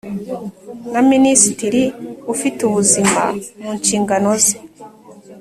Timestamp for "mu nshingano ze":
3.61-4.55